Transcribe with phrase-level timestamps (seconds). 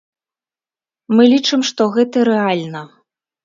[1.15, 2.87] Мы лічым, што гэта рэальна.